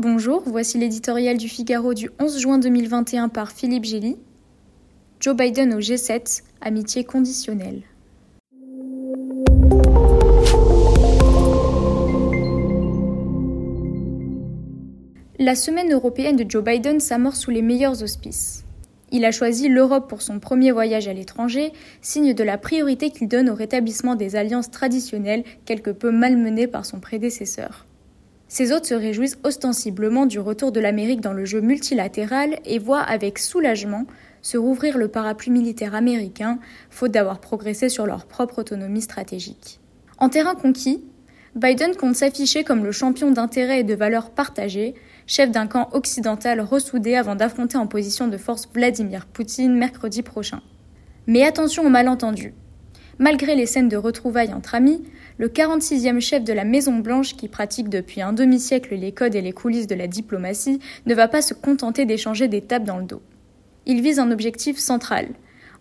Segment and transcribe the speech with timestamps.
[0.00, 4.16] Bonjour, voici l'éditorial du Figaro du 11 juin 2021 par Philippe Gély.
[5.18, 7.82] Joe Biden au G7, amitié conditionnelle.
[15.40, 18.64] La semaine européenne de Joe Biden s'amorce sous les meilleurs auspices.
[19.10, 21.72] Il a choisi l'Europe pour son premier voyage à l'étranger,
[22.02, 26.86] signe de la priorité qu'il donne au rétablissement des alliances traditionnelles quelque peu malmenées par
[26.86, 27.84] son prédécesseur.
[28.48, 33.02] Ses hôtes se réjouissent ostensiblement du retour de l'Amérique dans le jeu multilatéral et voient
[33.02, 34.06] avec soulagement
[34.40, 36.58] se rouvrir le parapluie militaire américain,
[36.88, 39.80] faute d'avoir progressé sur leur propre autonomie stratégique.
[40.16, 41.04] En terrain conquis,
[41.54, 44.94] Biden compte s'afficher comme le champion d'intérêts et de valeurs partagées,
[45.26, 50.62] chef d'un camp occidental ressoudé avant d'affronter en position de force Vladimir Poutine mercredi prochain.
[51.26, 52.54] Mais attention aux malentendus.
[53.18, 55.02] Malgré les scènes de retrouvailles entre amis,
[55.38, 59.52] le 46e chef de la Maison-Blanche, qui pratique depuis un demi-siècle les codes et les
[59.52, 63.22] coulisses de la diplomatie, ne va pas se contenter d'échanger des tapes dans le dos.
[63.86, 65.28] Il vise un objectif central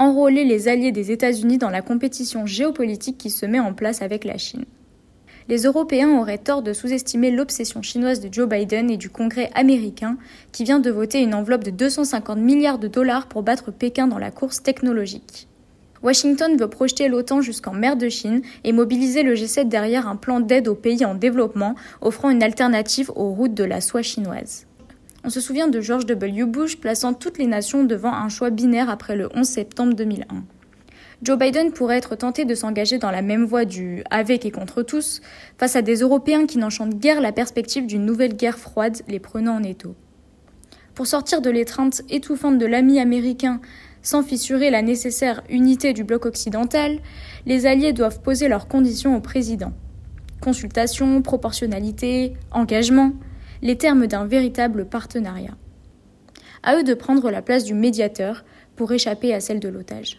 [0.00, 4.24] enrôler les alliés des États-Unis dans la compétition géopolitique qui se met en place avec
[4.24, 4.64] la Chine.
[5.46, 10.16] Les Européens auraient tort de sous-estimer l'obsession chinoise de Joe Biden et du Congrès américain
[10.52, 14.18] qui vient de voter une enveloppe de 250 milliards de dollars pour battre Pékin dans
[14.18, 15.49] la course technologique.
[16.02, 20.40] Washington veut projeter l'OTAN jusqu'en mer de Chine et mobiliser le G7 derrière un plan
[20.40, 24.66] d'aide aux pays en développement offrant une alternative aux routes de la soie chinoise.
[25.24, 26.46] On se souvient de George W.
[26.46, 30.42] Bush plaçant toutes les nations devant un choix binaire après le 11 septembre 2001.
[31.22, 34.82] Joe Biden pourrait être tenté de s'engager dans la même voie du avec et contre
[34.82, 35.20] tous
[35.58, 39.56] face à des Européens qui n'enchantent guère la perspective d'une nouvelle guerre froide les prenant
[39.56, 39.94] en étau.
[40.94, 43.60] Pour sortir de l'étreinte étouffante de l'ami américain
[44.02, 46.98] sans fissurer la nécessaire unité du bloc occidental,
[47.46, 49.72] les Alliés doivent poser leurs conditions au président.
[50.40, 53.12] Consultation, proportionnalité, engagement,
[53.62, 55.56] les termes d'un véritable partenariat.
[56.62, 58.44] À eux de prendre la place du médiateur
[58.76, 60.18] pour échapper à celle de l'otage.